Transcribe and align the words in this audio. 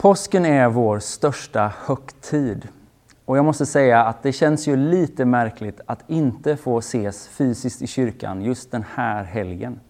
Påsken 0.00 0.44
är 0.44 0.68
vår 0.68 0.98
största 0.98 1.72
högtid. 1.86 2.68
Och 3.24 3.36
jag 3.36 3.44
måste 3.44 3.66
säga 3.66 4.04
att 4.04 4.22
det 4.22 4.32
känns 4.32 4.68
ju 4.68 4.76
lite 4.76 5.24
märkligt 5.24 5.80
att 5.86 6.10
inte 6.10 6.56
få 6.56 6.78
ses 6.78 7.28
fysiskt 7.28 7.82
i 7.82 7.86
kyrkan 7.86 8.42
just 8.42 8.70
den 8.70 8.84
här 8.94 9.24
helgen. 9.24 9.80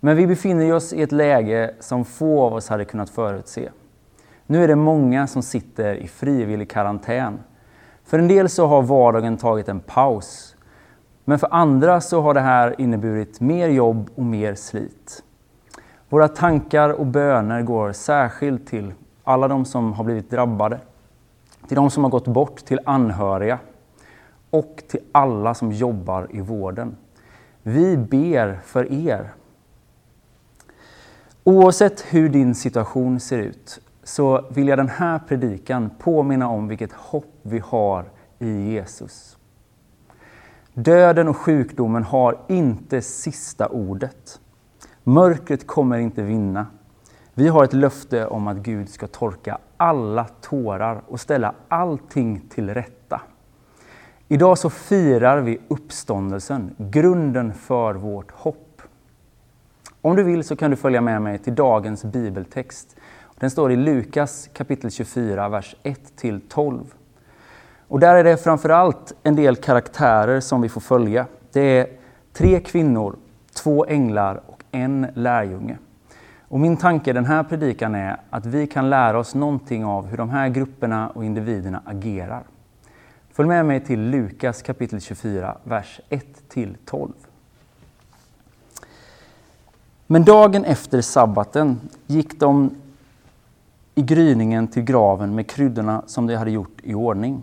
Men 0.00 0.16
vi 0.16 0.26
befinner 0.26 0.72
oss 0.72 0.92
i 0.92 1.02
ett 1.02 1.12
läge 1.12 1.74
som 1.80 2.04
få 2.04 2.42
av 2.42 2.54
oss 2.54 2.68
hade 2.68 2.84
kunnat 2.84 3.10
förutse. 3.10 3.70
Nu 4.46 4.64
är 4.64 4.68
det 4.68 4.76
många 4.76 5.26
som 5.26 5.42
sitter 5.42 5.94
i 5.94 6.08
frivillig 6.08 6.70
karantän. 6.70 7.38
För 8.04 8.18
en 8.18 8.28
del 8.28 8.48
så 8.48 8.66
har 8.66 8.82
vardagen 8.82 9.36
tagit 9.36 9.68
en 9.68 9.80
paus. 9.80 10.56
Men 11.24 11.38
för 11.38 11.48
andra 11.54 12.00
så 12.00 12.20
har 12.20 12.34
det 12.34 12.40
här 12.40 12.80
inneburit 12.80 13.40
mer 13.40 13.68
jobb 13.68 14.10
och 14.14 14.24
mer 14.24 14.54
slit. 14.54 15.22
Våra 16.08 16.28
tankar 16.28 16.90
och 16.90 17.06
böner 17.06 17.62
går 17.62 17.92
särskilt 17.92 18.66
till 18.66 18.92
alla 19.24 19.48
de 19.48 19.64
som 19.64 19.92
har 19.92 20.04
blivit 20.04 20.30
drabbade, 20.30 20.80
till 21.68 21.76
de 21.76 21.90
som 21.90 22.04
har 22.04 22.10
gått 22.10 22.28
bort, 22.28 22.56
till 22.64 22.80
anhöriga 22.84 23.58
och 24.50 24.82
till 24.88 25.00
alla 25.12 25.54
som 25.54 25.72
jobbar 25.72 26.26
i 26.30 26.40
vården. 26.40 26.96
Vi 27.62 27.96
ber 27.96 28.60
för 28.64 28.92
er. 28.92 29.32
Oavsett 31.44 32.00
hur 32.00 32.28
din 32.28 32.54
situation 32.54 33.20
ser 33.20 33.38
ut 33.38 33.80
så 34.02 34.44
vill 34.50 34.68
jag 34.68 34.78
den 34.78 34.88
här 34.88 35.18
predikan 35.18 35.90
påminna 35.98 36.48
om 36.48 36.68
vilket 36.68 36.92
hopp 36.92 37.34
vi 37.42 37.58
har 37.58 38.04
i 38.38 38.72
Jesus. 38.72 39.38
Döden 40.74 41.28
och 41.28 41.36
sjukdomen 41.36 42.02
har 42.02 42.38
inte 42.48 43.02
sista 43.02 43.68
ordet. 43.68 44.40
Mörkret 45.04 45.66
kommer 45.66 45.98
inte 45.98 46.22
vinna. 46.22 46.66
Vi 47.36 47.48
har 47.48 47.64
ett 47.64 47.72
löfte 47.72 48.26
om 48.26 48.48
att 48.48 48.56
Gud 48.56 48.88
ska 48.88 49.06
torka 49.06 49.58
alla 49.76 50.24
tårar 50.24 51.02
och 51.08 51.20
ställa 51.20 51.54
allting 51.68 52.40
till 52.48 52.74
rätta. 52.74 53.20
Idag 54.28 54.58
så 54.58 54.70
firar 54.70 55.40
vi 55.40 55.60
uppståndelsen, 55.68 56.74
grunden 56.78 57.54
för 57.54 57.94
vårt 57.94 58.30
hopp. 58.30 58.82
Om 60.00 60.16
du 60.16 60.22
vill 60.22 60.44
så 60.44 60.56
kan 60.56 60.70
du 60.70 60.76
följa 60.76 61.00
med 61.00 61.22
mig 61.22 61.38
till 61.38 61.54
dagens 61.54 62.04
bibeltext. 62.04 62.96
Den 63.38 63.50
står 63.50 63.72
i 63.72 63.76
Lukas 63.76 64.48
kapitel 64.52 64.90
24, 64.90 65.48
vers 65.48 65.76
1-12. 65.82 66.80
Och 67.88 68.00
där 68.00 68.14
är 68.14 68.24
det 68.24 68.36
framförallt 68.36 69.14
en 69.22 69.36
del 69.36 69.56
karaktärer 69.56 70.40
som 70.40 70.62
vi 70.62 70.68
får 70.68 70.80
följa. 70.80 71.26
Det 71.52 71.78
är 71.78 71.86
tre 72.32 72.60
kvinnor, 72.60 73.16
två 73.54 73.86
änglar 73.86 74.40
och 74.46 74.64
en 74.70 75.06
lärjunge. 75.14 75.78
Och 76.54 76.60
min 76.60 76.76
tanke 76.76 77.10
i 77.10 77.12
den 77.12 77.24
här 77.24 77.42
predikan 77.42 77.94
är 77.94 78.20
att 78.30 78.46
vi 78.46 78.66
kan 78.66 78.90
lära 78.90 79.18
oss 79.18 79.34
någonting 79.34 79.84
av 79.84 80.06
hur 80.06 80.16
de 80.16 80.30
här 80.30 80.48
grupperna 80.48 81.08
och 81.08 81.24
individerna 81.24 81.82
agerar. 81.84 82.42
Följ 83.32 83.48
med 83.48 83.66
mig 83.66 83.84
till 83.84 84.00
Lukas 84.00 84.62
kapitel 84.62 85.00
24, 85.00 85.56
vers 85.64 86.00
1-12. 86.10 87.12
Men 90.06 90.24
dagen 90.24 90.64
efter 90.64 91.00
sabbaten 91.00 91.80
gick 92.06 92.40
de 92.40 92.70
i 93.94 94.02
gryningen 94.02 94.68
till 94.68 94.82
graven 94.82 95.34
med 95.34 95.50
kryddorna 95.50 96.02
som 96.06 96.26
de 96.26 96.34
hade 96.34 96.50
gjort 96.50 96.80
i 96.82 96.94
ordning. 96.94 97.42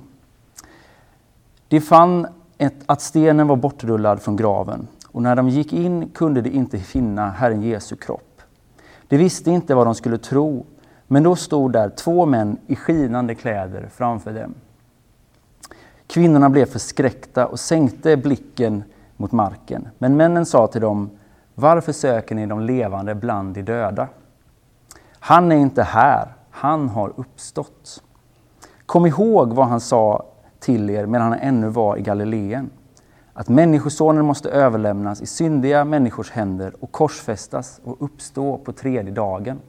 De 1.68 1.82
fann 1.82 2.28
ett, 2.58 2.76
att 2.86 3.02
stenen 3.02 3.48
var 3.48 3.56
bortrullad 3.56 4.22
från 4.22 4.36
graven 4.36 4.88
och 5.08 5.22
när 5.22 5.36
de 5.36 5.50
gick 5.50 5.74
in 5.74 6.10
kunde 6.10 6.42
de 6.42 6.50
inte 6.50 6.78
finna 6.80 7.30
Herren 7.30 7.62
Jesu 7.62 7.96
kropp. 7.96 8.31
De 9.12 9.18
visste 9.18 9.52
inte 9.52 9.76
vad 9.76 9.88
de 9.88 9.96
skulle 9.96 10.18
tro, 10.18 10.66
men 11.08 11.24
då 11.24 11.36
stod 11.36 11.72
där 11.72 11.90
två 11.90 12.26
män 12.26 12.58
i 12.68 12.76
skinande 12.76 13.36
kläder 13.36 13.90
framför 13.94 14.34
dem. 14.34 14.54
Kvinnorna 16.08 16.50
blev 16.50 16.66
förskräckta 16.66 17.48
och 17.48 17.60
sänkte 17.60 18.18
blicken 18.18 18.84
mot 19.18 19.32
marken. 19.32 19.88
Men 19.98 20.18
männen 20.18 20.46
sa 20.46 20.68
till 20.68 20.82
dem, 20.82 21.10
varför 21.56 21.92
söker 21.92 22.36
ni 22.36 22.46
de 22.46 22.60
levande 22.60 23.16
bland 23.16 23.54
de 23.54 23.62
döda? 23.62 24.08
Han 25.20 25.52
är 25.52 25.56
inte 25.56 25.84
här, 25.84 26.28
han 26.50 26.90
har 26.90 27.14
uppstått. 27.16 28.04
Kom 28.86 29.06
ihåg 29.06 29.54
vad 29.54 29.68
han 29.68 29.80
sa 29.80 30.26
till 30.60 30.90
er 30.90 31.06
medan 31.06 31.32
han 31.32 31.40
ännu 31.40 31.68
var 31.68 31.98
i 31.98 32.02
Galileen 32.02 32.70
att 33.34 33.50
Människosonen 33.50 34.26
måste 34.26 34.50
överlämnas 34.50 35.22
i 35.22 35.26
syndiga 35.26 35.86
människors 35.86 36.32
händer 36.32 36.74
och 36.80 36.92
korsfästas 36.92 37.82
och 37.84 37.98
uppstå 38.00 38.58
på 38.58 38.72
tredje 38.72 39.12
dagen. 39.12 39.60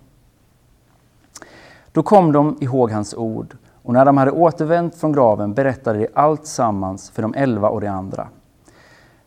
Då 1.93 2.03
kom 2.03 2.33
de 2.33 2.57
ihåg 2.61 2.91
hans 2.91 3.15
ord, 3.15 3.57
och 3.83 3.93
när 3.93 4.05
de 4.05 4.17
hade 4.17 4.31
återvänt 4.31 4.95
från 4.95 5.13
graven 5.13 5.55
berättade 5.55 5.99
de 5.99 6.09
allt 6.15 6.47
sammans 6.47 7.11
för 7.11 7.23
de 7.23 7.35
elva 7.35 7.69
och 7.69 7.81
de 7.81 7.89
andra. 7.89 8.29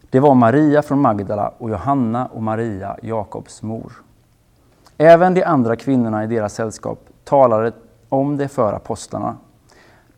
Det 0.10 0.20
var 0.20 0.36
Maria 0.36 0.82
från 0.82 1.02
Magdala 1.02 1.52
och 1.58 1.70
Johanna 1.70 2.26
och 2.26 2.44
Maria, 2.44 2.98
Jakobs 3.02 3.62
mor. 3.62 3.94
Även 4.98 5.34
de 5.34 5.44
andra 5.44 5.76
kvinnorna 5.76 6.24
i 6.24 6.28
deras 6.28 6.54
sällskap 6.54 7.00
talade 7.24 7.72
om 8.10 8.38
det 8.38 8.48
för 8.48 8.74
apostlarna. 8.74 9.38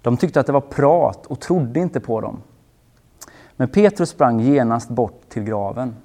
De 0.02 0.18
tyckte 0.18 0.40
att 0.40 0.46
det 0.46 0.52
var 0.52 0.62
prat 0.62 1.26
och 1.26 1.40
trodde 1.40 1.80
inte 1.80 2.00
på 2.00 2.22
dem. 2.22 2.42
Men 3.58 3.68
Petrus 3.68 4.10
sprang 4.10 4.40
genast 4.40 4.90
bort 4.90 5.22
till 5.30 5.44
graven. 5.44 5.96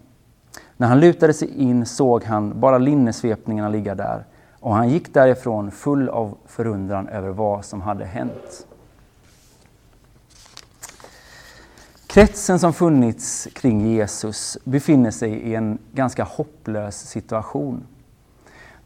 När 0.76 0.86
han 0.86 1.00
lutade 1.00 1.34
sig 1.34 1.48
in 1.48 1.86
såg 1.86 2.24
han 2.24 2.60
bara 2.60 2.78
linnesvepningarna 2.78 3.68
ligga 3.68 3.94
där 3.94 4.24
och 4.60 4.74
han 4.74 4.88
gick 4.88 5.14
därifrån 5.14 5.70
full 5.70 6.08
av 6.08 6.36
förundran 6.46 7.08
över 7.08 7.30
vad 7.30 7.64
som 7.64 7.80
hade 7.80 8.04
hänt. 8.04 8.66
Kretsen 12.06 12.58
som 12.58 12.72
funnits 12.72 13.48
kring 13.52 13.86
Jesus 13.86 14.58
befinner 14.64 15.10
sig 15.10 15.32
i 15.32 15.54
en 15.54 15.78
ganska 15.92 16.24
hopplös 16.24 17.08
situation. 17.08 17.86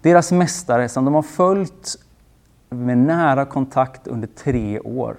Deras 0.00 0.32
mästare 0.32 0.88
som 0.88 1.04
de 1.04 1.14
har 1.14 1.22
följt 1.22 1.96
med 2.68 2.98
nära 2.98 3.44
kontakt 3.44 4.06
under 4.06 4.28
tre 4.28 4.80
år 4.80 5.16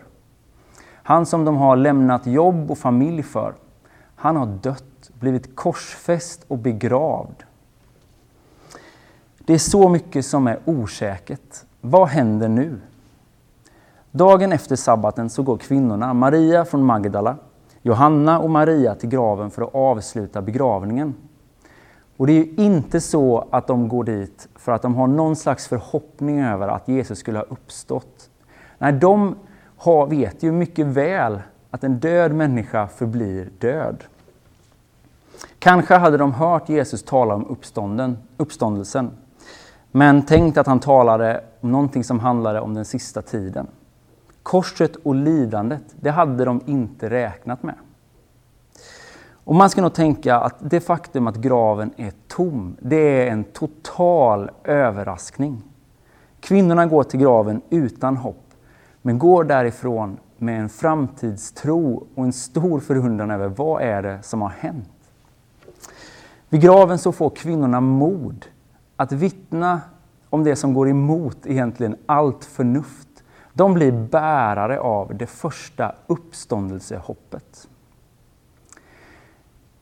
han 1.08 1.26
som 1.26 1.46
de 1.46 1.58
har 1.58 1.76
lämnat 1.76 2.28
jobb 2.28 2.72
och 2.72 2.78
familj 2.78 3.24
för, 3.24 3.54
han 4.16 4.36
har 4.36 4.46
dött, 4.46 5.10
blivit 5.20 5.56
korsfäst 5.56 6.46
och 6.48 6.58
begravd. 6.58 7.44
Det 9.38 9.54
är 9.54 9.58
så 9.58 9.90
mycket 9.90 10.26
som 10.26 10.48
är 10.48 10.60
osäkert. 10.66 11.64
Vad 11.82 12.08
händer 12.08 12.48
nu? 12.48 12.80
Dagen 14.12 14.52
efter 14.52 14.76
sabbaten 14.76 15.30
så 15.30 15.44
går 15.44 15.58
kvinnorna, 15.58 16.14
Maria 16.14 16.66
från 16.66 16.84
Magdala, 16.84 17.36
Johanna 17.82 18.40
och 18.40 18.50
Maria 18.50 18.96
till 18.96 19.10
graven 19.10 19.52
för 19.52 19.62
att 19.62 19.76
avsluta 19.76 20.42
begravningen. 20.42 21.16
Och 22.18 22.28
det 22.28 22.34
är 22.34 22.46
ju 22.46 22.56
inte 22.56 23.02
så 23.02 23.48
att 23.52 23.68
de 23.68 23.88
går 23.88 24.04
dit 24.04 24.48
för 24.56 24.72
att 24.72 24.82
de 24.82 24.96
har 24.96 25.08
någon 25.08 25.36
slags 25.36 25.68
förhoppning 25.68 26.42
över 26.42 26.68
att 26.68 26.88
Jesus 26.88 27.20
skulle 27.20 27.40
ha 27.40 27.46
uppstått. 27.46 28.30
Nej, 28.78 28.94
de 28.94 29.36
har, 29.78 30.08
vet 30.08 30.44
ju 30.44 30.52
mycket 30.52 30.86
väl 30.86 31.42
att 31.72 31.84
en 31.84 32.00
död 32.00 32.34
människa 32.34 32.88
förblir 32.88 33.50
död. 33.60 34.04
Kanske 35.60 35.96
hade 35.96 36.18
de 36.18 36.34
hört 36.34 36.70
Jesus 36.70 37.04
tala 37.04 37.36
om 37.36 37.46
uppstånden, 37.46 38.18
uppståndelsen, 38.38 39.12
men 39.92 40.26
tänkt 40.26 40.58
att 40.58 40.68
han 40.68 40.80
talade 40.80 41.44
om 41.62 41.72
någonting 41.72 42.04
som 42.04 42.20
handlade 42.20 42.62
om 42.62 42.74
den 42.74 42.86
sista 42.86 43.22
tiden. 43.22 43.68
Korset 44.44 44.96
och 44.96 45.16
lidandet, 45.16 45.84
det 45.96 46.10
hade 46.10 46.46
de 46.46 46.62
inte 46.66 47.10
räknat 47.10 47.64
med. 47.64 47.76
Och 49.48 49.56
man 49.56 49.70
ska 49.70 49.82
nog 49.82 49.94
tänka 49.94 50.36
att 50.36 50.56
det 50.60 50.80
faktum 50.80 51.28
att 51.28 51.36
graven 51.36 51.92
är 51.98 52.12
tom, 52.28 52.78
det 52.80 52.96
är 53.28 53.32
en 53.32 53.44
total 53.44 54.52
överraskning. 54.64 55.64
Kvinnorna 56.40 56.86
går 56.86 57.04
till 57.04 57.20
graven 57.20 57.62
utan 57.70 58.18
hopp 58.18 58.47
men 59.08 59.20
går 59.20 59.44
därifrån 59.44 60.20
med 60.38 60.62
en 60.62 60.70
framtidstro 60.70 62.08
och 62.16 62.24
en 62.24 62.34
stor 62.34 62.80
förundran 62.80 63.32
över 63.32 63.48
vad 63.48 63.82
är 63.82 64.02
det 64.02 64.24
som 64.24 64.42
har 64.42 64.50
hänt. 64.50 64.90
Vid 66.50 66.62
graven 66.62 67.00
så 67.00 67.12
får 67.12 67.30
kvinnorna 67.30 67.82
mod 67.82 68.46
att 68.96 69.12
vittna 69.12 69.82
om 70.30 70.44
det 70.44 70.56
som 70.56 70.74
går 70.74 70.90
emot 70.90 71.38
egentligen 71.46 71.96
allt 72.06 72.46
förnuft. 72.46 73.24
De 73.54 73.74
blir 73.74 73.92
bärare 73.92 74.80
av 74.80 75.16
det 75.16 75.28
första 75.28 75.96
uppståndelsehoppet. 76.08 77.70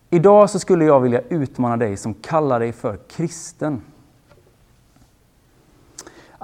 Idag 0.09 0.49
så 0.49 0.59
skulle 0.59 0.85
jag 0.85 0.99
vilja 0.99 1.21
utmana 1.29 1.77
dig 1.77 1.97
som 1.97 2.13
kallar 2.13 2.59
dig 2.59 2.71
för 2.71 2.97
kristen 2.97 3.81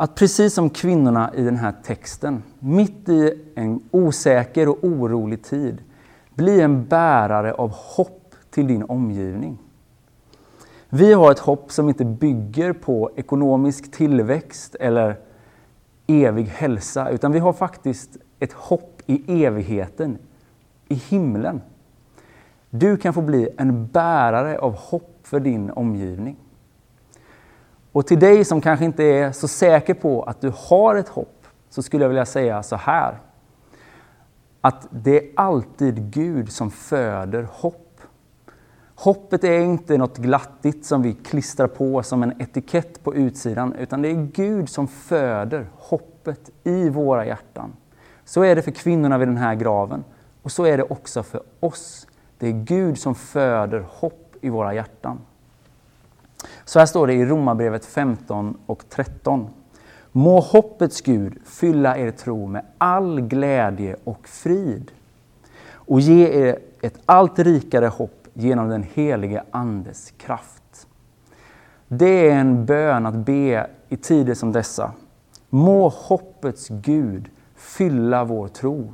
att 0.02 0.16
precis 0.16 0.54
som 0.54 0.70
kvinnorna 0.70 1.32
i 1.36 1.44
den 1.44 1.58
här 1.58 1.74
texten, 1.84 2.44
mitt 2.60 3.10
i 3.10 3.34
en 3.56 3.84
osäker 3.92 4.70
och 4.70 4.84
orolig 4.84 5.44
tid, 5.44 5.84
bli 6.36 6.62
en 6.62 6.86
bärare 6.86 7.54
av 7.54 7.72
hopp 7.72 8.36
till 8.50 8.68
din 8.68 8.84
omgivning. 8.84 9.58
Vi 10.90 11.14
har 11.14 11.32
ett 11.32 11.40
hopp 11.40 11.72
som 11.72 11.90
inte 11.90 12.06
bygger 12.06 12.74
på 12.74 13.12
ekonomisk 13.16 13.92
tillväxt 13.92 14.76
eller 14.76 15.18
evig 16.08 16.46
hälsa, 16.46 17.10
utan 17.10 17.32
vi 17.32 17.40
har 17.40 17.54
faktiskt 17.54 18.18
ett 18.40 18.54
hopp 18.54 19.02
i 19.06 19.44
evigheten, 19.46 20.18
i 20.88 20.96
himlen. 20.96 21.62
Du 22.70 22.98
kan 22.98 23.14
få 23.14 23.22
bli 23.22 23.50
en 23.58 23.88
bärare 23.88 24.60
av 24.60 24.76
hopp 24.76 25.20
för 25.24 25.40
din 25.40 25.72
omgivning. 25.72 26.38
Och 27.92 28.08
till 28.08 28.20
dig 28.20 28.46
som 28.46 28.62
kanske 28.62 28.86
inte 28.86 29.04
är 29.04 29.32
så 29.32 29.48
säker 29.48 29.94
på 29.94 30.24
att 30.24 30.42
du 30.42 30.54
har 30.56 30.96
ett 30.96 31.10
hopp, 31.10 31.48
så 31.70 31.84
skulle 31.84 32.04
jag 32.04 32.10
vilja 32.10 32.26
säga 32.26 32.64
så 32.64 32.76
här. 32.76 33.20
Att 34.62 34.88
det 34.90 35.18
är 35.18 35.30
alltid 35.36 36.12
Gud 36.12 36.52
som 36.52 36.72
föder 36.72 37.48
hopp. 37.52 38.02
Hoppet 38.96 39.44
är 39.44 39.60
inte 39.60 39.98
något 39.98 40.18
glattigt 40.18 40.86
som 40.86 41.02
vi 41.02 41.14
klistrar 41.14 41.68
på 41.68 42.04
som 42.04 42.24
en 42.24 42.42
etikett 42.42 43.04
på 43.04 43.16
utsidan, 43.16 43.74
utan 43.74 44.02
det 44.02 44.10
är 44.10 44.28
Gud 44.34 44.70
som 44.70 44.88
föder 44.88 45.70
hoppet 45.78 46.50
i 46.64 46.90
våra 46.90 47.26
hjärtan. 47.26 47.74
Så 48.26 48.44
är 48.44 48.56
det 48.56 48.62
för 48.62 48.72
kvinnorna 48.72 49.18
vid 49.18 49.28
den 49.28 49.38
här 49.38 49.56
graven 49.56 50.04
och 50.42 50.52
så 50.52 50.66
är 50.66 50.78
det 50.78 50.84
också 50.84 51.24
för 51.24 51.42
oss. 51.60 52.08
Det 52.38 52.48
är 52.48 52.52
Gud 52.52 53.00
som 53.00 53.16
föder 53.16 53.86
hopp 53.90 54.36
i 54.42 54.50
våra 54.50 54.74
hjärtan. 54.74 55.20
Så 56.72 56.80
här 56.80 56.86
står 56.86 57.08
det 57.08 57.14
i 57.14 57.26
Romarbrevet 57.26 57.86
15 57.86 58.58
och 58.66 58.84
13. 58.90 59.50
Må 60.12 60.40
hoppets 60.40 61.02
Gud 61.02 61.38
fylla 61.46 61.98
er 61.98 62.12
tro 62.12 62.48
med 62.48 62.66
all 62.78 63.22
glädje 63.22 63.96
och 64.04 64.28
frid 64.28 64.92
och 65.70 66.02
ge 66.02 66.48
er 66.48 66.60
ett 66.82 67.00
allt 67.06 67.40
rikare 67.40 67.86
hopp 67.86 68.28
genom 68.34 68.70
den 68.70 68.84
helige 68.94 69.44
Andes 69.52 70.12
kraft. 70.18 70.88
Det 71.88 72.30
är 72.30 72.36
en 72.36 72.66
bön 72.66 73.06
att 73.06 73.16
be 73.16 73.68
i 73.90 73.98
tider 73.98 74.34
som 74.34 74.52
dessa. 74.52 74.92
Må 75.50 75.90
hoppets 75.90 76.68
Gud 76.70 77.30
fylla 77.56 78.24
vår 78.24 78.48
tro. 78.48 78.94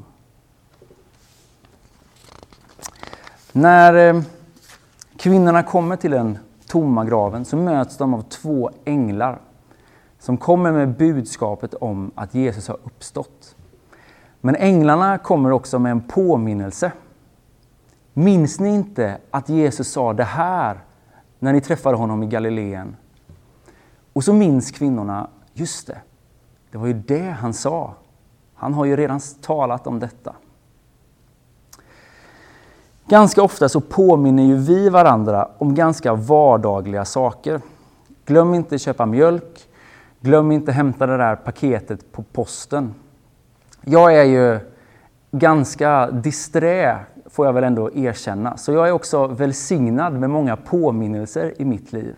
När 3.52 3.94
eh, 3.94 4.22
kvinnorna 5.18 5.64
kommer 5.64 5.96
till 5.96 6.14
en 6.14 6.38
tomma 6.68 7.06
graven 7.06 7.46
så 7.46 7.58
möts 7.58 7.98
de 7.98 8.14
av 8.14 8.22
två 8.22 8.72
änglar 8.86 9.42
som 10.20 10.38
kommer 10.38 10.72
med 10.72 10.98
budskapet 10.98 11.74
om 11.74 12.12
att 12.16 12.36
Jesus 12.36 12.68
har 12.68 12.78
uppstått. 12.84 13.56
Men 14.42 14.56
änglarna 14.56 15.18
kommer 15.18 15.52
också 15.52 15.80
med 15.80 15.92
en 15.92 16.02
påminnelse. 16.02 16.92
Minns 18.14 18.60
ni 18.60 18.70
inte 18.70 19.18
att 19.32 19.50
Jesus 19.50 19.92
sa 19.92 20.14
det 20.14 20.24
här 20.24 20.80
när 21.40 21.54
ni 21.54 21.62
träffade 21.62 21.98
honom 21.98 22.24
i 22.24 22.28
Galileen? 22.28 22.96
Och 24.14 24.24
så 24.24 24.34
minns 24.34 24.72
kvinnorna, 24.72 25.30
just 25.54 25.88
det, 25.88 25.98
det 26.72 26.78
var 26.78 26.88
ju 26.88 26.94
det 26.94 27.30
han 27.30 27.54
sa. 27.54 27.94
Han 28.56 28.74
har 28.74 28.86
ju 28.86 28.96
redan 28.96 29.20
talat 29.42 29.88
om 29.88 30.00
detta. 30.00 30.36
Ganska 33.10 33.44
ofta 33.44 33.70
så 33.70 33.82
påminner 33.82 34.44
ju 34.44 34.56
vi 34.56 34.90
varandra 34.90 35.48
om 35.58 35.76
ganska 35.76 36.14
vardagliga 36.14 37.06
saker. 37.06 37.62
Glöm 38.26 38.54
inte 38.54 38.78
köpa 38.78 39.06
mjölk. 39.06 39.68
Glöm 40.20 40.52
inte 40.52 40.72
hämta 40.72 41.06
det 41.06 41.18
där 41.18 41.36
paketet 41.36 42.12
på 42.12 42.24
posten. 42.24 42.94
Jag 43.82 44.16
är 44.16 44.24
ju 44.24 44.60
ganska 45.32 46.12
disträ, 46.12 47.00
får 47.26 47.46
jag 47.46 47.54
väl 47.54 47.64
ändå 47.64 47.92
erkänna. 47.94 48.58
Så 48.58 48.72
jag 48.72 48.88
är 48.88 48.92
också 48.92 49.28
välsignad 49.28 50.14
med 50.14 50.30
många 50.30 50.56
påminnelser 50.56 51.62
i 51.62 51.66
mitt 51.66 51.94
liv. 51.94 52.16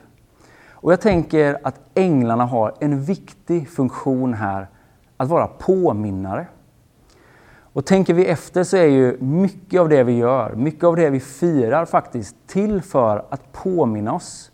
Och 0.72 0.92
jag 0.92 1.02
tänker 1.02 1.58
att 1.64 1.80
änglarna 1.94 2.46
har 2.46 2.74
en 2.80 3.04
viktig 3.04 3.70
funktion 3.70 4.34
här, 4.34 4.68
att 5.18 5.30
vara 5.30 5.48
påminnare. 5.48 6.46
Och 7.74 7.86
tänker 7.86 8.14
vi 8.14 8.26
efter 8.26 8.64
så 8.64 8.78
är 8.78 8.86
ju 8.86 9.18
mycket 9.20 9.82
av 9.82 9.90
det 9.90 10.04
vi 10.04 10.18
gör, 10.18 10.56
mycket 10.56 10.84
av 10.84 10.96
det 10.96 11.10
vi 11.10 11.20
firar 11.20 11.86
faktiskt 11.86 12.36
till 12.48 12.82
för 12.82 13.26
att 13.30 13.52
påminna 13.52 14.14
oss. 14.14 14.52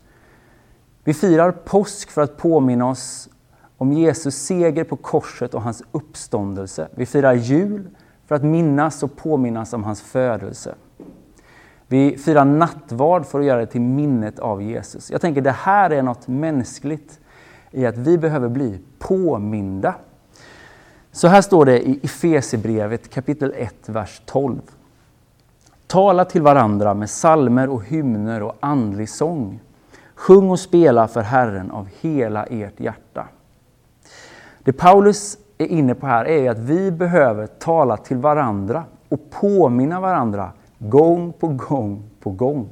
Vi 1.04 1.14
firar 1.14 1.52
påsk 1.52 2.10
för 2.10 2.22
att 2.22 2.36
påminna 2.36 2.90
oss 2.90 3.28
om 3.76 3.92
Jesus 3.92 4.34
seger 4.34 4.84
på 4.84 4.96
korset 4.96 5.54
och 5.54 5.62
hans 5.62 5.82
uppståndelse. 5.92 6.88
Vi 6.94 7.06
firar 7.06 7.34
jul 7.34 7.88
för 8.26 8.34
att 8.34 8.44
minnas 8.44 9.02
och 9.02 9.16
påminnas 9.16 9.72
om 9.72 9.84
hans 9.84 10.02
födelse. 10.02 10.74
Vi 11.88 12.18
firar 12.18 12.44
nattvard 12.44 13.26
för 13.26 13.40
att 13.40 13.46
göra 13.46 13.60
det 13.60 13.66
till 13.66 13.80
minnet 13.80 14.38
av 14.38 14.62
Jesus. 14.62 15.10
Jag 15.10 15.20
tänker 15.20 15.40
det 15.40 15.50
här 15.50 15.90
är 15.90 16.02
något 16.02 16.28
mänskligt 16.28 17.20
i 17.70 17.86
att 17.86 17.98
vi 17.98 18.18
behöver 18.18 18.48
bli 18.48 18.80
påminda 18.98 19.94
så 21.16 21.28
här 21.28 21.42
står 21.42 21.64
det 21.64 21.88
i 21.88 22.00
Efesierbrevet 22.02 23.10
kapitel 23.10 23.54
1, 23.56 23.74
vers 23.88 24.22
12. 24.24 24.60
Tala 25.86 26.24
till 26.24 26.42
varandra 26.42 26.94
med 26.94 27.10
salmer 27.10 27.68
och 27.68 27.84
hymner 27.84 28.42
och 28.42 28.56
andlig 28.60 29.08
sång. 29.08 29.60
Sjung 30.14 30.50
och 30.50 30.60
spela 30.60 31.08
för 31.08 31.22
Herren 31.22 31.70
av 31.70 31.88
hela 32.00 32.44
ert 32.44 32.80
hjärta. 32.80 33.28
Det 34.58 34.72
Paulus 34.72 35.38
är 35.58 35.66
inne 35.66 35.94
på 35.94 36.06
här 36.06 36.24
är 36.24 36.50
att 36.50 36.58
vi 36.58 36.90
behöver 36.90 37.46
tala 37.46 37.96
till 37.96 38.16
varandra 38.16 38.84
och 39.08 39.30
påminna 39.30 40.00
varandra 40.00 40.50
gång 40.78 41.32
på 41.32 41.48
gång 41.48 42.02
på 42.20 42.30
gång. 42.30 42.68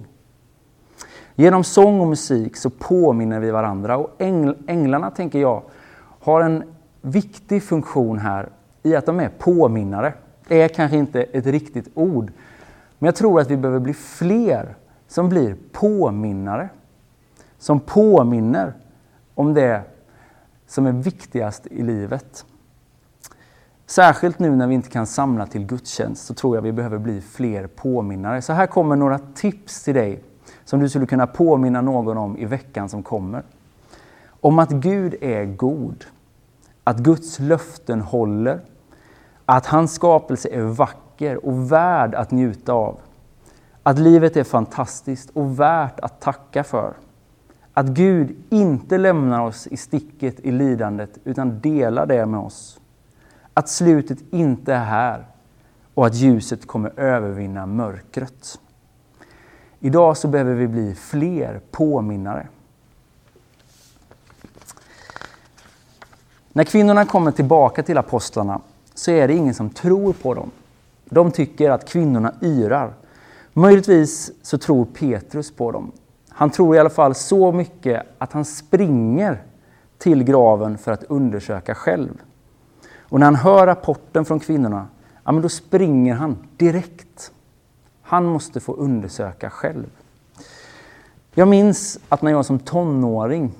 Genom 1.34 1.64
sång 1.64 2.00
och 2.00 2.08
musik 2.08 2.56
så 2.56 2.70
påminner 2.70 3.40
vi 3.40 3.50
varandra 3.50 3.96
och 3.96 4.10
änglarna, 4.66 5.10
tänker 5.10 5.38
jag, 5.38 5.62
har 6.20 6.40
en 6.40 6.73
viktig 7.04 7.62
funktion 7.62 8.18
här 8.18 8.48
i 8.82 8.96
att 8.96 9.06
de 9.06 9.20
är 9.20 9.28
påminnare. 9.28 10.12
Det 10.48 10.62
är 10.62 10.68
kanske 10.68 10.96
inte 10.96 11.22
ett 11.22 11.46
riktigt 11.46 11.88
ord, 11.94 12.32
men 12.98 13.06
jag 13.06 13.16
tror 13.16 13.40
att 13.40 13.50
vi 13.50 13.56
behöver 13.56 13.80
bli 13.80 13.94
fler 13.94 14.76
som 15.08 15.28
blir 15.28 15.56
påminnare. 15.72 16.68
Som 17.58 17.80
påminner 17.80 18.74
om 19.34 19.54
det 19.54 19.82
som 20.66 20.86
är 20.86 20.92
viktigast 20.92 21.66
i 21.66 21.82
livet. 21.82 22.44
Särskilt 23.86 24.38
nu 24.38 24.56
när 24.56 24.66
vi 24.66 24.74
inte 24.74 24.90
kan 24.90 25.06
samla 25.06 25.46
till 25.46 25.66
gudstjänst 25.66 26.26
så 26.26 26.34
tror 26.34 26.56
jag 26.56 26.62
vi 26.62 26.72
behöver 26.72 26.98
bli 26.98 27.20
fler 27.20 27.66
påminnare. 27.66 28.42
Så 28.42 28.52
här 28.52 28.66
kommer 28.66 28.96
några 28.96 29.18
tips 29.18 29.84
till 29.84 29.94
dig 29.94 30.22
som 30.64 30.80
du 30.80 30.88
skulle 30.88 31.06
kunna 31.06 31.26
påminna 31.26 31.80
någon 31.80 32.18
om 32.18 32.38
i 32.38 32.44
veckan 32.44 32.88
som 32.88 33.02
kommer. 33.02 33.42
Om 34.28 34.58
att 34.58 34.70
Gud 34.70 35.14
är 35.20 35.44
god 35.44 36.04
att 36.84 36.98
Guds 36.98 37.38
löften 37.38 38.00
håller, 38.00 38.60
att 39.44 39.66
hans 39.66 39.94
skapelse 39.94 40.48
är 40.48 40.62
vacker 40.62 41.46
och 41.46 41.72
värd 41.72 42.14
att 42.14 42.30
njuta 42.30 42.72
av. 42.72 42.96
Att 43.82 43.98
livet 43.98 44.36
är 44.36 44.44
fantastiskt 44.44 45.30
och 45.30 45.60
värt 45.60 46.00
att 46.00 46.20
tacka 46.20 46.64
för. 46.64 46.94
Att 47.72 47.86
Gud 47.86 48.36
inte 48.50 48.98
lämnar 48.98 49.40
oss 49.40 49.66
i 49.66 49.76
sticket 49.76 50.40
i 50.40 50.52
lidandet 50.52 51.18
utan 51.24 51.60
delar 51.60 52.06
det 52.06 52.26
med 52.26 52.40
oss. 52.40 52.80
Att 53.54 53.68
slutet 53.68 54.18
inte 54.30 54.74
är 54.74 54.84
här 54.84 55.26
och 55.94 56.06
att 56.06 56.14
ljuset 56.14 56.66
kommer 56.66 57.00
övervinna 57.00 57.66
mörkret. 57.66 58.58
Idag 59.80 60.16
så 60.16 60.28
behöver 60.28 60.54
vi 60.54 60.68
bli 60.68 60.94
fler 60.94 61.60
påminnare. 61.70 62.46
När 66.56 66.64
kvinnorna 66.64 67.04
kommer 67.04 67.30
tillbaka 67.30 67.82
till 67.82 67.98
apostlarna 67.98 68.60
så 68.94 69.10
är 69.10 69.28
det 69.28 69.34
ingen 69.34 69.54
som 69.54 69.70
tror 69.70 70.12
på 70.12 70.34
dem. 70.34 70.50
De 71.04 71.30
tycker 71.30 71.70
att 71.70 71.88
kvinnorna 71.88 72.34
yrar. 72.42 72.94
Möjligtvis 73.52 74.32
så 74.42 74.58
tror 74.58 74.84
Petrus 74.84 75.50
på 75.50 75.72
dem. 75.72 75.92
Han 76.28 76.50
tror 76.50 76.76
i 76.76 76.78
alla 76.78 76.90
fall 76.90 77.14
så 77.14 77.52
mycket 77.52 78.02
att 78.18 78.32
han 78.32 78.44
springer 78.44 79.42
till 79.98 80.24
graven 80.24 80.78
för 80.78 80.92
att 80.92 81.04
undersöka 81.04 81.74
själv. 81.74 82.20
Och 82.98 83.20
när 83.20 83.26
han 83.26 83.34
hör 83.34 83.66
rapporten 83.66 84.24
från 84.24 84.40
kvinnorna, 84.40 84.86
ja, 85.24 85.32
men 85.32 85.42
då 85.42 85.48
springer 85.48 86.14
han 86.14 86.36
direkt. 86.56 87.32
Han 88.02 88.24
måste 88.24 88.60
få 88.60 88.72
undersöka 88.72 89.50
själv. 89.50 89.86
Jag 91.34 91.48
minns 91.48 91.98
att 92.08 92.22
när 92.22 92.30
jag 92.30 92.46
som 92.46 92.58
tonåring 92.58 93.52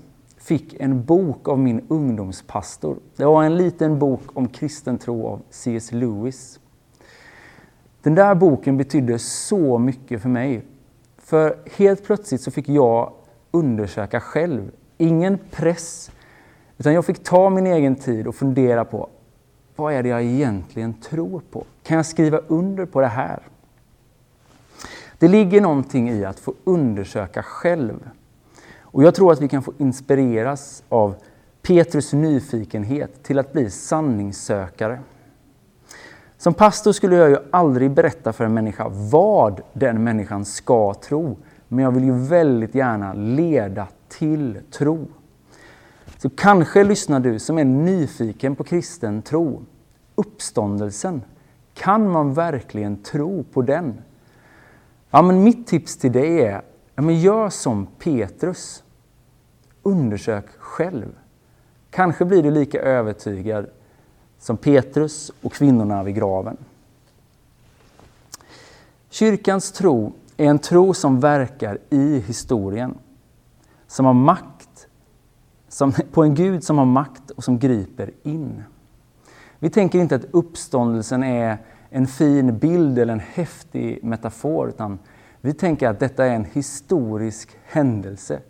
fick 0.45 0.81
en 0.81 1.05
bok 1.05 1.49
av 1.49 1.59
min 1.59 1.85
ungdomspastor. 1.89 2.99
Det 3.17 3.25
var 3.25 3.45
en 3.45 3.57
liten 3.57 3.99
bok 3.99 4.21
om 4.35 4.49
kristen 4.49 4.99
tro 4.99 5.27
av 5.27 5.43
C.S. 5.51 5.93
Lewis. 5.93 6.61
Den 8.03 8.15
där 8.15 8.35
boken 8.35 8.77
betydde 8.77 9.19
så 9.19 9.79
mycket 9.79 10.23
för 10.23 10.29
mig. 10.29 10.63
För 11.19 11.59
helt 11.77 12.05
plötsligt 12.05 12.41
så 12.41 12.51
fick 12.51 12.69
jag 12.69 13.13
undersöka 13.51 14.21
själv. 14.21 14.71
Ingen 14.99 15.39
press, 15.51 16.11
utan 16.79 16.95
jag 16.95 17.05
fick 17.05 17.25
ta 17.25 17.51
min 17.51 17.67
egen 17.67 17.97
tid 17.97 18.27
och 18.27 18.35
fundera 18.35 18.85
på 18.85 19.09
vad 19.77 19.95
är 19.95 20.03
det 20.03 20.09
jag 20.09 20.23
egentligen 20.23 20.95
tror 20.95 21.43
på? 21.51 21.65
Kan 21.83 21.97
jag 21.97 22.07
skriva 22.07 22.39
under 22.39 22.87
på 22.87 23.01
det 23.01 23.07
här? 23.07 23.43
Det 25.19 25.29
ligger 25.29 25.61
någonting 25.61 26.11
i 26.11 26.25
att 26.25 26.39
få 26.39 26.55
undersöka 26.65 27.43
själv. 27.43 28.11
Och 28.95 29.03
jag 29.03 29.15
tror 29.15 29.33
att 29.33 29.41
vi 29.41 29.49
kan 29.49 29.63
få 29.63 29.73
inspireras 29.79 30.85
av 30.89 31.15
Petrus 31.63 32.13
nyfikenhet 32.13 33.23
till 33.23 33.39
att 33.39 33.53
bli 33.53 33.71
sanningssökare. 33.71 35.01
Som 36.39 36.55
pastor 36.55 36.93
skulle 36.93 37.17
jag 37.17 37.31
ju 37.31 37.37
aldrig 37.51 37.91
berätta 37.91 38.33
för 38.33 38.45
en 38.45 38.55
människa 38.55 38.89
vad 38.89 39.61
den 39.73 40.05
människan 40.05 40.45
ska 40.45 40.95
tro. 40.95 41.37
Men 41.69 41.85
jag 41.85 41.93
vill 41.93 42.05
ju 42.05 42.13
väldigt 42.13 42.75
gärna 42.75 43.13
leda 43.13 43.87
till 44.09 44.59
tro. 44.71 45.07
Så 46.19 46.31
kanske 46.31 46.85
lyssnar 46.85 47.21
du 47.21 47.39
som 47.39 47.59
är 47.59 47.65
nyfiken 47.65 48.57
på 48.57 48.65
kristen 48.65 49.23
tro. 49.23 49.63
Uppståndelsen, 50.15 51.23
kan 51.75 52.11
man 52.11 52.35
verkligen 52.35 53.03
tro 53.03 53.45
på 53.53 53.63
den? 53.63 54.03
Ja, 55.11 55.23
men 55.23 55.43
mitt 55.43 55.67
tips 55.67 55.97
till 55.97 56.13
dig 56.13 56.41
är, 56.43 56.63
ja, 56.95 57.03
men 57.03 57.21
gör 57.21 57.49
som 57.49 57.87
Petrus. 57.87 58.84
Undersök 59.87 60.47
själv. 60.59 61.09
Kanske 61.91 62.25
blir 62.25 62.43
du 62.43 62.51
lika 62.51 62.81
övertygad 62.81 63.67
som 64.39 64.57
Petrus 64.57 65.33
och 65.43 65.53
kvinnorna 65.53 66.03
vid 66.03 66.15
graven. 66.15 66.57
Kyrkans 69.11 69.73
tro 69.73 70.13
är 70.37 70.47
en 70.47 70.59
tro 70.59 70.95
som 70.95 71.21
verkar 71.21 71.79
i 71.91 72.19
historien, 72.19 72.95
som 73.87 74.07
har 74.07 74.15
makt, 74.15 74.87
som, 75.69 75.93
på 76.13 76.23
en 76.23 76.35
Gud 76.35 76.65
som 76.65 76.79
har 76.79 76.85
makt 76.85 77.31
och 77.31 77.45
som 77.45 77.59
griper 77.59 78.11
in. 78.23 78.63
Vi 79.59 79.71
tänker 79.71 79.99
inte 79.99 80.17
att 80.17 80.27
uppståndelsen 80.31 81.23
är 81.23 81.59
en 81.91 82.07
fin 82.07 82.59
bild 82.59 82.99
eller 82.99 83.13
en 83.13 83.21
häftig 83.21 84.05
metafor, 84.05 84.69
utan 84.69 84.99
vi 85.41 85.55
tänker 85.55 85.89
att 85.89 86.01
detta 86.01 86.27
är 86.27 86.35
en 86.35 86.45
historisk 86.45 87.57
händelse 87.65 88.41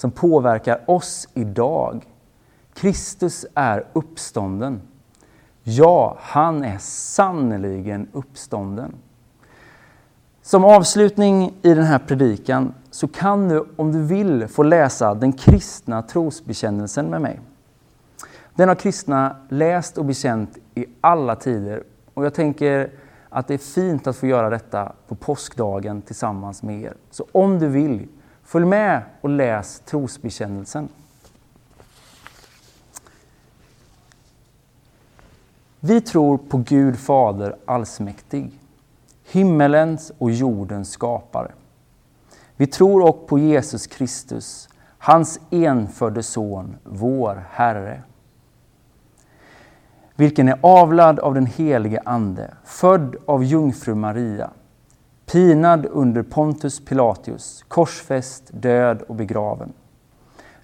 som 0.00 0.10
påverkar 0.10 0.80
oss 0.86 1.28
idag. 1.34 2.06
Kristus 2.74 3.46
är 3.54 3.86
uppstånden. 3.92 4.80
Ja, 5.62 6.16
han 6.20 6.64
är 6.64 6.78
sannerligen 6.78 8.08
uppstånden. 8.12 8.92
Som 10.42 10.64
avslutning 10.64 11.54
i 11.62 11.74
den 11.74 11.84
här 11.84 11.98
predikan 11.98 12.74
så 12.90 13.08
kan 13.08 13.48
du, 13.48 13.64
om 13.76 13.92
du 13.92 14.02
vill, 14.02 14.48
få 14.48 14.62
läsa 14.62 15.14
den 15.14 15.32
kristna 15.32 16.02
trosbekännelsen 16.02 17.06
med 17.06 17.20
mig. 17.20 17.40
Den 18.54 18.68
har 18.68 18.76
kristna 18.76 19.36
läst 19.48 19.98
och 19.98 20.04
bekänt 20.04 20.58
i 20.74 20.86
alla 21.00 21.36
tider 21.36 21.82
och 22.14 22.24
jag 22.24 22.34
tänker 22.34 22.90
att 23.28 23.48
det 23.48 23.54
är 23.54 23.58
fint 23.58 24.06
att 24.06 24.16
få 24.16 24.26
göra 24.26 24.50
detta 24.50 24.92
på 25.08 25.14
påskdagen 25.14 26.02
tillsammans 26.02 26.62
med 26.62 26.82
er. 26.82 26.94
Så 27.10 27.26
om 27.32 27.58
du 27.58 27.68
vill, 27.68 28.08
följ 28.50 28.66
med 28.66 29.02
och 29.20 29.28
läs 29.28 29.80
trosbekännelsen. 29.80 30.88
Vi 35.80 36.00
tror 36.00 36.38
på 36.38 36.56
Gud 36.56 36.98
Fader 36.98 37.56
allsmäktig, 37.64 38.50
himmelens 39.24 40.12
och 40.18 40.30
jordens 40.30 40.90
skapare. 40.90 41.52
Vi 42.56 42.66
tror 42.66 43.02
också 43.02 43.26
på 43.26 43.38
Jesus 43.38 43.86
Kristus, 43.86 44.68
hans 44.98 45.40
enfödde 45.50 46.22
Son, 46.22 46.76
vår 46.84 47.44
Herre. 47.50 48.02
Vilken 50.16 50.48
är 50.48 50.58
avlad 50.60 51.18
av 51.18 51.34
den 51.34 51.46
helige 51.46 52.02
Ande, 52.04 52.54
född 52.64 53.16
av 53.26 53.44
jungfru 53.44 53.94
Maria, 53.94 54.50
pinad 55.30 55.86
under 55.90 56.22
Pontus 56.22 56.84
Pilatius, 56.84 57.64
korsfäst, 57.68 58.44
död 58.50 59.02
och 59.02 59.14
begraven. 59.14 59.72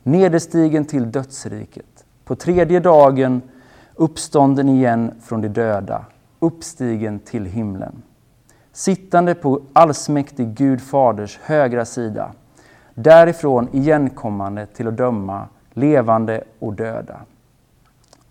Nederstigen 0.02 0.84
till 0.84 1.12
dödsriket, 1.12 2.04
på 2.24 2.36
tredje 2.36 2.80
dagen 2.80 3.42
uppstånden 3.94 4.68
igen 4.68 5.14
från 5.22 5.40
de 5.40 5.48
döda, 5.48 6.04
uppstigen 6.38 7.18
till 7.18 7.44
himlen. 7.44 8.02
Sittande 8.72 9.34
på 9.34 9.60
allsmäktig 9.72 10.54
Gud 10.54 10.80
Faders 10.80 11.38
högra 11.42 11.84
sida, 11.84 12.32
därifrån 12.94 13.68
igenkommande 13.72 14.66
till 14.66 14.88
att 14.88 14.96
döma 14.96 15.48
levande 15.72 16.44
och 16.58 16.72
döda. 16.72 17.20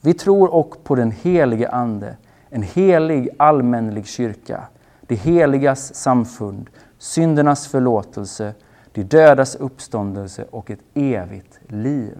Vi 0.01 0.13
tror 0.13 0.53
också 0.53 0.79
på 0.79 0.95
den 0.95 1.11
helige 1.11 1.69
Ande, 1.69 2.17
en 2.49 2.63
helig 2.63 3.29
allmänlig 3.37 4.07
kyrka, 4.07 4.63
det 5.07 5.15
heligas 5.15 5.95
samfund, 5.95 6.69
syndernas 6.97 7.67
förlåtelse, 7.67 8.53
de 8.91 9.03
dödas 9.03 9.55
uppståndelse 9.55 10.45
och 10.51 10.71
ett 10.71 10.79
evigt 10.93 11.59
liv. 11.67 12.17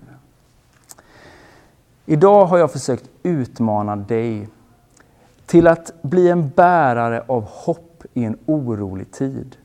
Idag 2.06 2.46
har 2.46 2.58
jag 2.58 2.72
försökt 2.72 3.10
utmana 3.24 3.96
dig 3.96 4.48
till 5.46 5.68
att 5.68 6.02
bli 6.02 6.30
en 6.30 6.50
bärare 6.50 7.24
av 7.28 7.44
hopp 7.44 8.04
i 8.14 8.24
en 8.24 8.38
orolig 8.46 9.12
tid. 9.12 9.56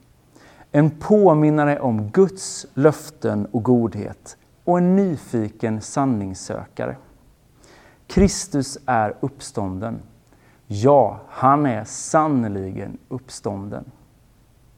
En 0.72 0.90
påminnare 0.90 1.80
om 1.80 2.10
Guds 2.10 2.66
löften 2.74 3.46
och 3.46 3.62
godhet 3.62 4.36
och 4.64 4.78
en 4.78 4.96
nyfiken 4.96 5.80
sanningssökare. 5.80 6.96
Kristus 8.06 8.78
är 8.86 9.14
uppstånden. 9.20 10.00
Ja, 10.72 11.20
han 11.28 11.66
är 11.66 11.84
sannerligen 11.84 12.98
uppstånden. 13.08 13.84